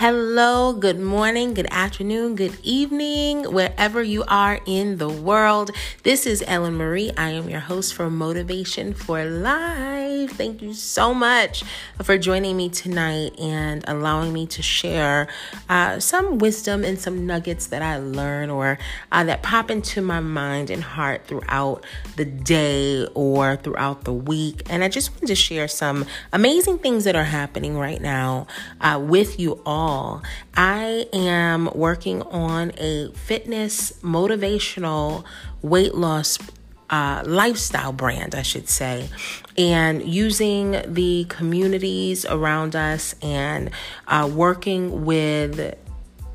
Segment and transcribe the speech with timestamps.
[0.00, 5.72] Hello, good morning, good afternoon, good evening, wherever you are in the world.
[6.04, 7.12] This is Ellen Marie.
[7.18, 9.89] I am your host for Motivation for Life.
[10.26, 11.64] Thank you so much
[12.02, 15.28] for joining me tonight and allowing me to share
[15.68, 18.78] uh, some wisdom and some nuggets that I learn or
[19.12, 21.84] uh, that pop into my mind and heart throughout
[22.16, 24.62] the day or throughout the week.
[24.68, 28.46] And I just wanted to share some amazing things that are happening right now
[28.80, 30.22] uh, with you all.
[30.54, 35.24] I am working on a fitness, motivational,
[35.62, 36.38] weight loss
[36.90, 39.08] uh, lifestyle brand, I should say,
[39.56, 43.70] and using the communities around us and
[44.08, 45.76] uh, working with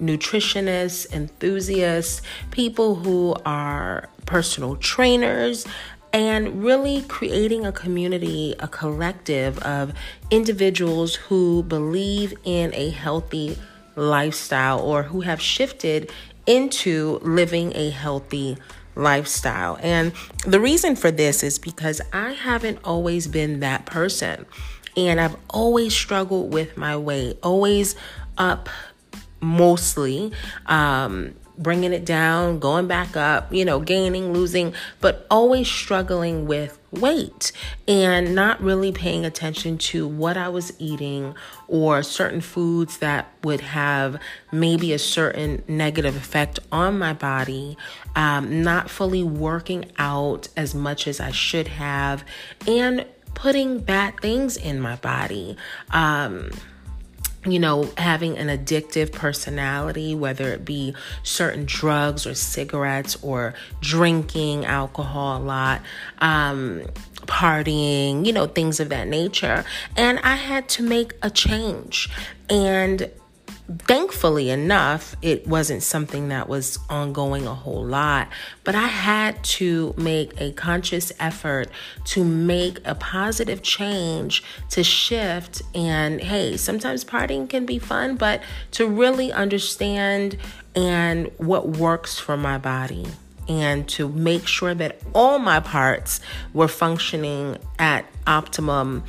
[0.00, 5.66] nutritionists, enthusiasts, people who are personal trainers,
[6.12, 9.92] and really creating a community, a collective of
[10.30, 13.56] individuals who believe in a healthy
[13.94, 16.10] lifestyle or who have shifted
[16.46, 18.79] into living a healthy lifestyle.
[19.76, 20.12] And
[20.46, 24.46] the reason for this is because I haven't always been that person.
[24.96, 27.94] And I've always struggled with my weight, always
[28.36, 28.68] up
[29.40, 30.32] mostly.
[30.66, 36.78] Um, bringing it down, going back up, you know, gaining, losing, but always struggling with
[36.90, 37.52] weight
[37.86, 41.34] and not really paying attention to what I was eating
[41.68, 44.18] or certain foods that would have
[44.50, 47.76] maybe a certain negative effect on my body,
[48.16, 52.24] um, not fully working out as much as I should have,
[52.66, 55.56] and putting bad things in my body.
[55.90, 56.50] Um,
[57.46, 64.66] you know, having an addictive personality, whether it be certain drugs or cigarettes or drinking
[64.66, 65.80] alcohol a lot,
[66.18, 66.82] um,
[67.22, 69.64] partying, you know, things of that nature.
[69.96, 72.10] And I had to make a change.
[72.50, 73.10] And
[73.78, 78.28] thankfully enough, it wasn't something that was ongoing a whole lot,
[78.64, 81.68] but I had to make a conscious effort
[82.06, 85.62] to make a positive change to shift.
[85.74, 88.42] And hey, sometimes partying can be fun, but
[88.72, 90.36] to really understand
[90.74, 93.06] and what works for my body
[93.48, 96.20] and to make sure that all my parts
[96.52, 99.02] were functioning at optimum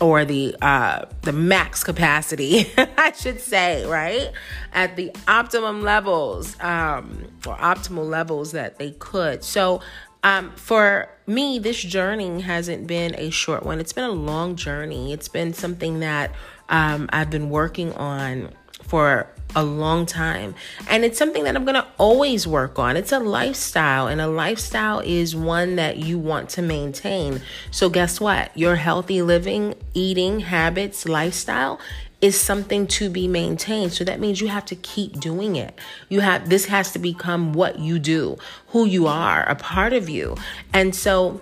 [0.00, 4.30] or the uh, the max capacity, I should say, right
[4.72, 9.42] at the optimum levels um, or optimal levels that they could.
[9.42, 9.80] So,
[10.22, 13.80] um, for me, this journey hasn't been a short one.
[13.80, 15.12] It's been a long journey.
[15.12, 16.34] It's been something that
[16.68, 18.50] um, I've been working on
[18.82, 20.54] for a long time.
[20.88, 22.96] And it's something that I'm going to always work on.
[22.96, 27.40] It's a lifestyle, and a lifestyle is one that you want to maintain.
[27.70, 28.56] So, guess what?
[28.56, 31.80] Your healthy living, eating habits, lifestyle
[32.20, 33.92] is something to be maintained.
[33.92, 35.78] So that means you have to keep doing it.
[36.08, 40.08] You have this has to become what you do, who you are, a part of
[40.08, 40.36] you.
[40.72, 41.40] And so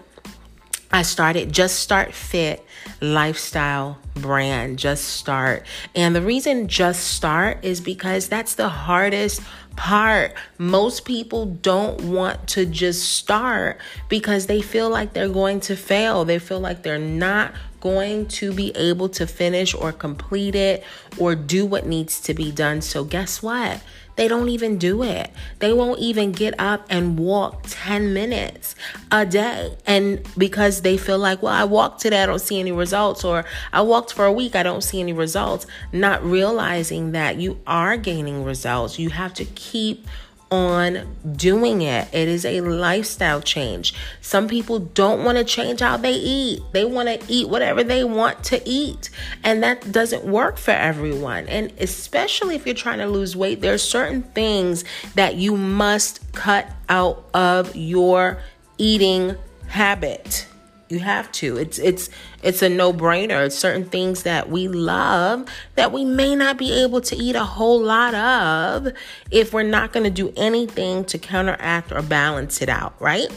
[0.91, 2.64] I started Just Start Fit
[3.01, 5.67] lifestyle brand, Just Start.
[5.95, 9.43] And the reason Just Start is because that's the hardest
[9.77, 10.35] part.
[10.59, 13.79] Most people don't want to just start
[14.09, 16.25] because they feel like they're going to fail.
[16.25, 20.83] They feel like they're not going to be able to finish or complete it
[21.19, 22.81] or do what needs to be done.
[22.81, 23.81] So, guess what?
[24.17, 25.31] They don't even do it.
[25.59, 28.75] They won't even get up and walk 10 minutes
[29.11, 29.77] a day.
[29.87, 33.45] And because they feel like, well, I walked today, I don't see any results, or
[33.73, 37.97] I walked for a week, I don't see any results, not realizing that you are
[37.97, 38.99] gaining results.
[38.99, 40.07] You have to keep
[40.55, 42.09] on doing it.
[42.13, 43.93] It is a lifestyle change.
[44.21, 46.63] Some people don't want to change how they eat.
[46.73, 49.11] They want to eat whatever they want to eat.
[49.43, 51.49] And that doesn't work for everyone.
[51.49, 54.85] And especially if you're trying to lose weight, there are certain things
[55.15, 58.39] that you must cut out of your
[58.79, 59.37] eating
[59.67, 60.47] habit.
[60.89, 61.57] You have to.
[61.57, 62.11] It's it's
[62.45, 63.47] it's a no-brainer.
[63.47, 67.45] It's certain things that we love that we may not be able to eat a
[67.45, 68.93] whole lot of
[69.31, 73.29] if we're not going to do anything to counteract or balance it out, right?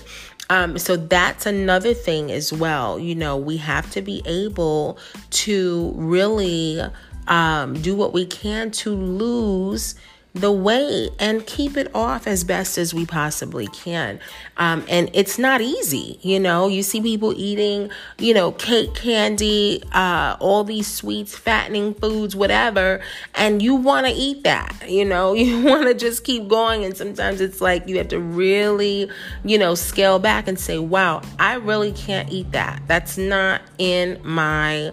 [0.49, 2.99] Um, so that's another thing as well.
[2.99, 4.99] You know, we have to be able
[5.31, 6.81] to really
[7.27, 9.95] um, do what we can to lose
[10.37, 14.19] the weight and keep it off as best as we possibly can.
[14.57, 16.67] Um, and it's not easy, you know.
[16.67, 23.01] You see people eating, you know, cake, candy, uh, all these sweets, fattening foods, whatever,
[23.35, 25.35] and you want to eat that, you know.
[25.47, 29.09] You want to just keep going, and sometimes it's like you have to really,
[29.45, 32.81] you know, scale back and say, "Wow, I really can't eat that.
[32.85, 34.91] That's not in my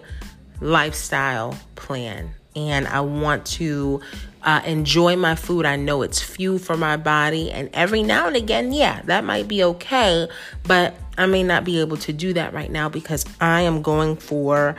[0.61, 4.01] lifestyle plan." and I want to
[4.45, 5.67] uh, enjoy my food.
[5.67, 7.51] I know it's fuel for my body.
[7.51, 10.29] And every now and again, yeah, that might be okay.
[10.65, 14.17] But I may not be able to do that right now because I am going
[14.17, 14.77] for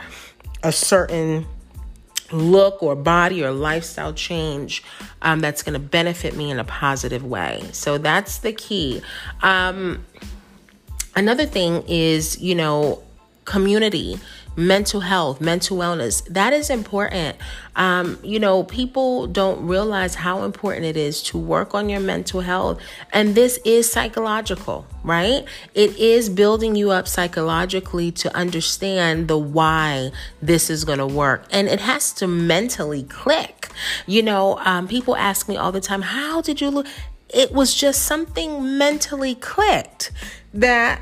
[0.62, 1.46] a certain
[2.32, 4.82] look or body or lifestyle change
[5.22, 7.62] um, that's going to benefit me in a positive way.
[7.72, 9.02] So that's the key.
[9.42, 10.04] Um,
[11.14, 13.02] another thing is, you know,
[13.44, 14.18] community
[14.56, 16.24] mental health, mental wellness.
[16.26, 17.36] That is important.
[17.76, 22.40] Um, you know, people don't realize how important it is to work on your mental
[22.40, 22.80] health.
[23.12, 25.44] And this is psychological, right?
[25.74, 30.10] It is building you up psychologically to understand the why
[30.40, 31.44] this is going to work.
[31.50, 33.68] And it has to mentally click.
[34.06, 36.86] You know, um, people ask me all the time, how did you look?
[37.28, 40.12] It was just something mentally clicked
[40.54, 41.00] that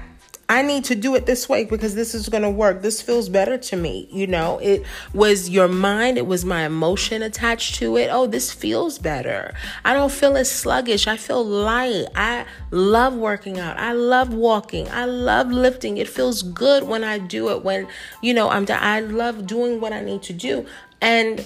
[0.48, 2.82] I need to do it this way because this is going to work.
[2.82, 4.08] This feels better to me.
[4.10, 8.08] You know, it was your mind, it was my emotion attached to it.
[8.12, 9.54] Oh, this feels better.
[9.84, 11.06] I don't feel as sluggish.
[11.06, 12.06] I feel light.
[12.14, 13.78] I love working out.
[13.78, 14.88] I love walking.
[14.90, 15.96] I love lifting.
[15.96, 17.86] It feels good when I do it when,
[18.20, 20.66] you know, I'm I love doing what I need to do.
[21.00, 21.44] And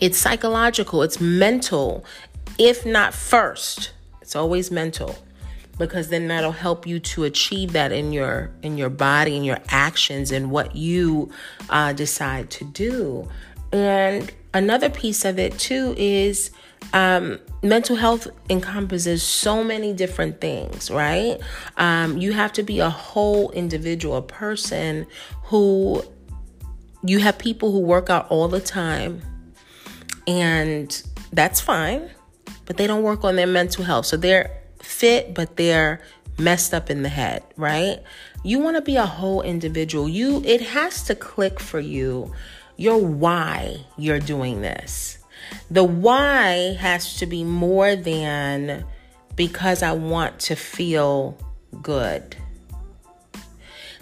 [0.00, 2.04] it's psychological, it's mental.
[2.58, 5.16] If not first, it's always mental
[5.86, 9.58] because then that'll help you to achieve that in your in your body and your
[9.68, 11.30] actions and what you
[11.70, 13.28] uh, decide to do.
[13.72, 16.50] And another piece of it too is
[16.92, 21.38] um, mental health encompasses so many different things right?
[21.76, 25.06] Um, you have to be a whole individual person
[25.44, 26.02] who
[27.04, 29.20] you have people who work out all the time
[30.26, 31.02] and
[31.32, 32.08] that's fine
[32.66, 34.06] but they don't work on their mental health.
[34.06, 36.00] So they're fit, but they're
[36.38, 38.02] messed up in the head, right?
[38.44, 40.08] You want to be a whole individual.
[40.08, 42.32] You it has to click for you
[42.76, 45.18] your why you're doing this.
[45.70, 48.84] The why has to be more than
[49.36, 51.38] because I want to feel
[51.82, 52.36] good.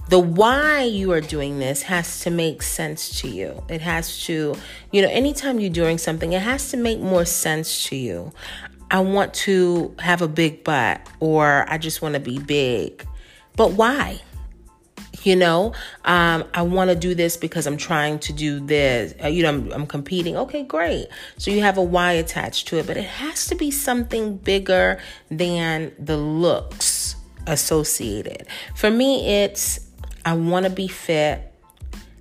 [0.09, 3.62] The why you are doing this has to make sense to you.
[3.69, 4.56] It has to,
[4.91, 8.32] you know, anytime you're doing something, it has to make more sense to you.
[8.91, 13.07] I want to have a big butt or I just want to be big.
[13.57, 14.21] But why?
[15.23, 19.15] You know, um, I want to do this because I'm trying to do this.
[19.23, 20.37] Uh, you know, I'm, I'm competing.
[20.37, 21.09] Okay, great.
[21.37, 24.99] So you have a why attached to it, but it has to be something bigger
[25.31, 27.17] than the looks
[27.47, 28.47] associated.
[28.75, 29.81] For me, it's
[30.25, 31.50] I want to be fit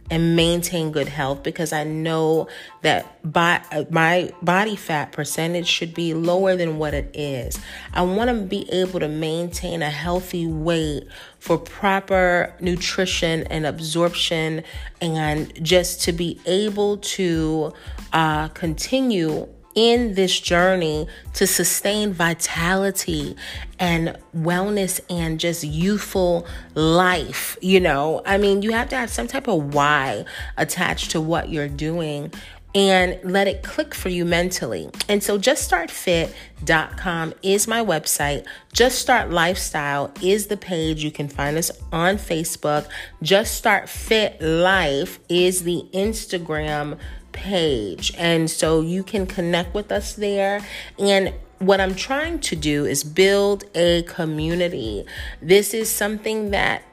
[0.10, 2.48] and maintain good health because I know
[2.82, 7.60] that by, my body fat percentage should be lower than what it is.
[7.94, 11.08] I want to be able to maintain a healthy weight
[11.40, 14.64] for proper nutrition and absorption
[15.02, 17.74] and just to be able to
[18.14, 23.36] uh, continue in this journey to sustain vitality
[23.80, 26.46] and wellness and just youthful
[26.76, 27.58] life.
[27.62, 30.26] You know, I mean, you have to have some type of why
[30.58, 32.32] attached to what you're doing
[32.76, 34.90] and let it click for you mentally.
[35.08, 38.46] And so juststartfit.com is my website.
[38.74, 41.04] Just Start Lifestyle is the page.
[41.04, 42.88] You can find us on Facebook.
[43.24, 47.00] Just Start Fit Life is the Instagram
[47.32, 48.14] page.
[48.18, 50.66] And so you can connect with us there.
[50.98, 55.06] And what I'm trying to do is build a community.
[55.42, 56.84] This is something that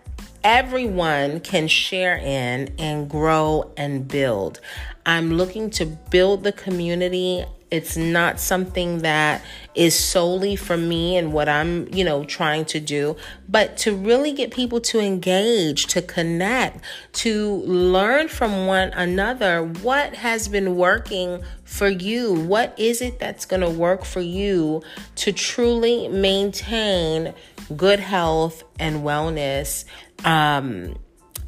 [0.42, 4.60] everyone can share in and grow and build.
[5.04, 9.42] I'm looking to build the community it's not something that
[9.74, 13.16] is solely for me and what I'm, you know, trying to do,
[13.48, 20.14] but to really get people to engage, to connect, to learn from one another what
[20.14, 22.34] has been working for you.
[22.34, 24.82] What is it that's going to work for you
[25.16, 27.34] to truly maintain
[27.76, 29.84] good health and wellness?
[30.24, 30.96] Um,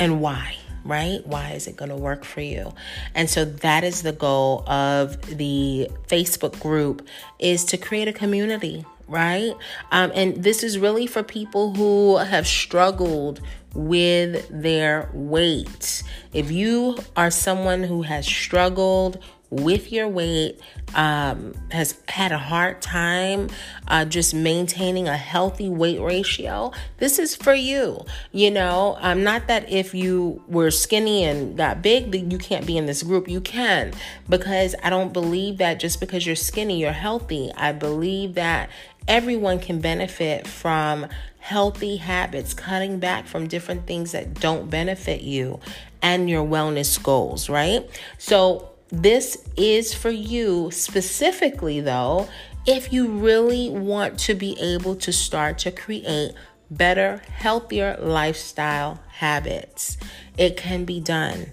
[0.00, 0.56] and why?
[0.88, 1.24] Right?
[1.26, 2.72] Why is it going to work for you?
[3.14, 7.06] And so that is the goal of the Facebook group
[7.38, 9.54] is to create a community, right?
[9.92, 13.40] Um, and this is really for people who have struggled
[13.74, 16.02] with their weight.
[16.32, 20.60] If you are someone who has struggled with your weight,
[20.94, 23.48] um, has had a hard time
[23.86, 28.04] uh, just maintaining a healthy weight ratio, this is for you.
[28.32, 32.66] You know, um, not that if you were skinny and got big, that you can't
[32.66, 33.28] be in this group.
[33.28, 33.92] You can,
[34.28, 37.50] because I don't believe that just because you're skinny, you're healthy.
[37.56, 38.70] I believe that
[39.06, 41.06] everyone can benefit from
[41.38, 45.60] healthy habits, cutting back from different things that don't benefit you
[46.02, 47.88] and your wellness goals, right?
[48.18, 52.28] So, this is for you specifically, though,
[52.66, 56.32] if you really want to be able to start to create
[56.70, 59.96] better, healthier lifestyle habits.
[60.36, 61.46] It can be done.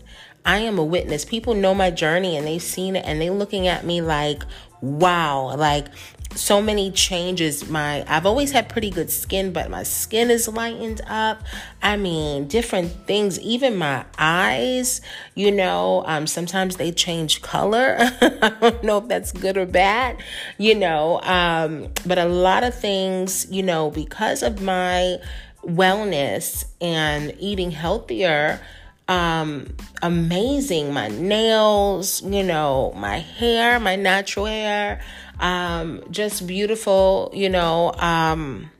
[0.46, 1.25] I am a witness.
[1.25, 4.44] People know my journey and they've seen it and they're looking at me like,
[4.82, 5.88] wow, like
[6.36, 7.70] so many changes.
[7.70, 11.42] My I've always had pretty good skin but my skin is lightened up.
[11.82, 13.39] I mean different things.
[13.39, 15.01] Even my eyes
[15.34, 17.96] you know um sometimes they change color.
[18.00, 20.18] I don't know if that's good or bad
[20.58, 25.18] you know um but a lot of things you know because of my
[25.63, 28.60] wellness and eating healthier
[29.08, 29.68] um
[30.01, 30.94] amazing.
[30.94, 35.01] My nails you know my hair my natural hair
[35.39, 37.94] um, just beautiful, you know.
[37.94, 38.72] Um,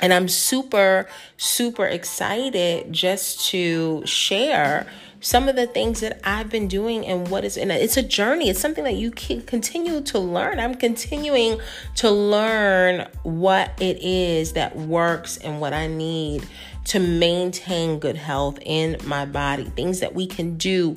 [0.00, 4.86] and I'm super, super excited just to share
[5.20, 8.50] some of the things that I've been doing and what is, and it's a journey.
[8.50, 10.60] It's something that you can continue to learn.
[10.60, 11.58] I'm continuing
[11.96, 16.46] to learn what it is that works and what I need
[16.84, 20.96] to maintain good health in my body, things that we can do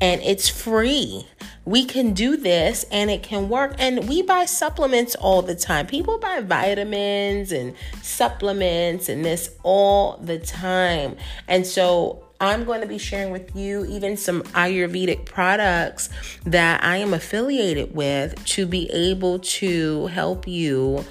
[0.00, 1.26] and it's free.
[1.64, 3.74] We can do this and it can work.
[3.78, 5.86] And we buy supplements all the time.
[5.86, 11.16] People buy vitamins and supplements and this all the time.
[11.48, 16.10] And so I'm going to be sharing with you even some Ayurvedic products
[16.44, 21.04] that I am affiliated with to be able to help you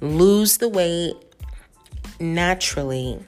[0.00, 1.14] lose the weight
[2.18, 3.20] naturally,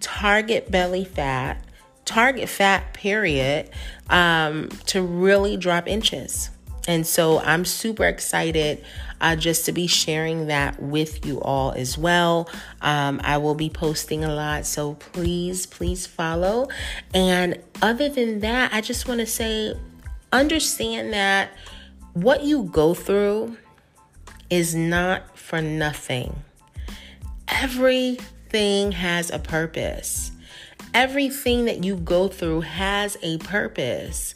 [0.00, 1.62] target belly fat,
[2.06, 3.68] target fat period
[4.08, 6.50] um, to really drop inches.
[6.88, 8.84] And so I'm super excited
[9.20, 12.48] uh, just to be sharing that with you all as well.
[12.80, 16.68] Um, I will be posting a lot, so please, please follow.
[17.12, 19.74] And other than that, I just want to say
[20.32, 21.50] understand that
[22.12, 23.56] what you go through
[24.48, 26.36] is not for nothing.
[27.48, 30.30] Everything has a purpose
[30.96, 34.34] everything that you go through has a purpose.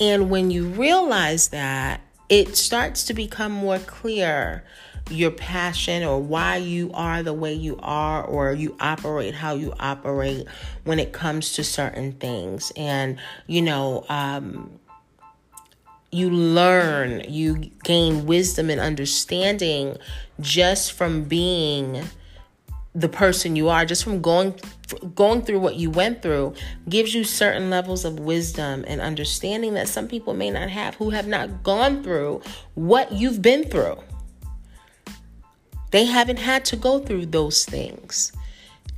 [0.00, 4.64] And when you realize that, it starts to become more clear
[5.08, 9.72] your passion or why you are the way you are or you operate how you
[9.78, 10.48] operate
[10.82, 12.72] when it comes to certain things.
[12.76, 14.80] And, you know, um,
[16.10, 19.96] you learn, you gain wisdom and understanding
[20.40, 22.02] just from being
[22.94, 24.54] the person you are just from going
[25.14, 26.54] going through what you went through
[26.88, 31.10] gives you certain levels of wisdom and understanding that some people may not have who
[31.10, 32.42] have not gone through
[32.74, 33.96] what you've been through.
[35.92, 38.32] They haven't had to go through those things.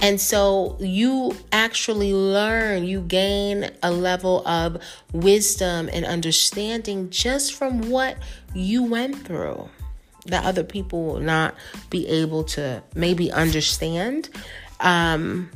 [0.01, 4.83] And so you actually learn, you gain a level of
[5.13, 8.17] wisdom and understanding just from what
[8.55, 9.69] you went through
[10.27, 11.55] that other people will not
[11.91, 14.29] be able to maybe understand.
[14.81, 15.51] Um,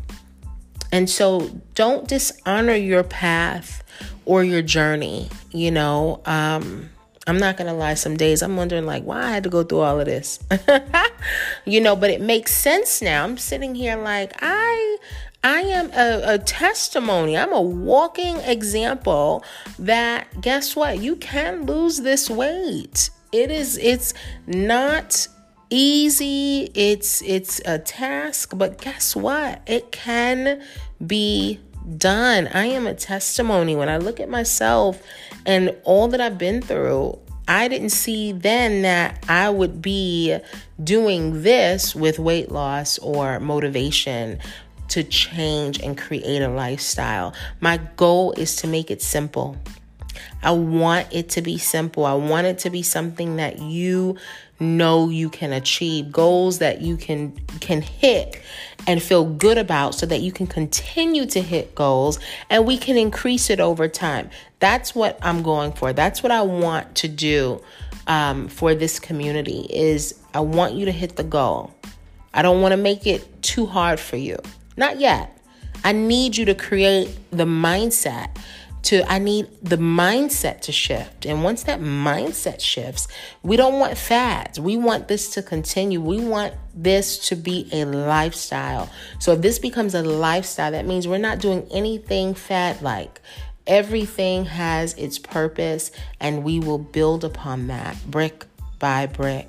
[0.92, 3.82] and so don't dishonor your path
[4.24, 5.28] or your journey.
[5.52, 6.90] You know, um,
[7.26, 9.80] I'm not gonna lie, some days I'm wondering like why I had to go through
[9.80, 10.38] all of this.
[11.64, 13.24] you know, but it makes sense now.
[13.24, 14.98] I'm sitting here like I
[15.42, 17.36] I am a, a, testimony.
[17.36, 19.44] I'm a walking example
[19.78, 20.98] that guess what?
[20.98, 23.10] You can lose this weight
[23.42, 24.14] it is it's
[24.46, 25.28] not
[25.68, 29.62] easy it's it's a task but guess what?
[29.66, 30.62] It can
[31.04, 31.60] be
[31.98, 32.48] done.
[32.48, 33.76] I am a testimony.
[33.76, 35.02] When i look at myself
[35.44, 40.36] and all that i've been through i didn't see then that i would be
[40.82, 44.40] doing this with weight loss or motivation
[44.88, 47.34] to change and create a lifestyle.
[47.60, 49.56] My goal is to make it simple
[50.42, 52.04] I want it to be simple.
[52.04, 54.16] I want it to be something that you
[54.58, 58.40] know you can achieve, goals that you can can hit
[58.86, 62.18] and feel good about so that you can continue to hit goals
[62.48, 64.30] and we can increase it over time.
[64.60, 65.92] That's what I'm going for.
[65.92, 67.60] That's what I want to do
[68.06, 71.74] um, for this community is I want you to hit the goal.
[72.32, 74.38] I don't want to make it too hard for you.
[74.76, 75.32] Not yet.
[75.84, 78.36] I need you to create the mindset
[78.86, 81.26] to I need the mindset to shift.
[81.26, 83.08] And once that mindset shifts,
[83.42, 84.60] we don't want fads.
[84.60, 86.00] We want this to continue.
[86.00, 88.88] We want this to be a lifestyle.
[89.18, 93.20] So if this becomes a lifestyle, that means we're not doing anything fad like.
[93.66, 95.90] Everything has its purpose
[96.20, 98.46] and we will build upon that brick
[98.78, 99.48] by brick.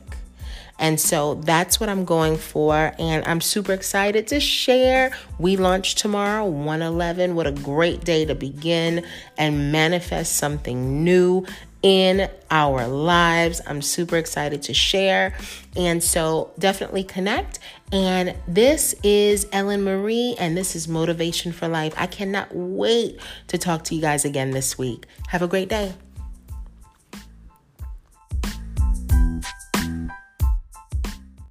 [0.79, 2.93] And so that's what I'm going for.
[2.99, 5.17] And I'm super excited to share.
[5.39, 7.35] We launch tomorrow, 111.
[7.35, 9.05] What a great day to begin
[9.37, 11.45] and manifest something new
[11.83, 13.61] in our lives.
[13.65, 15.35] I'm super excited to share.
[15.75, 17.59] And so definitely connect.
[17.91, 21.93] And this is Ellen Marie, and this is Motivation for Life.
[21.95, 25.05] I cannot wait to talk to you guys again this week.
[25.29, 25.93] Have a great day.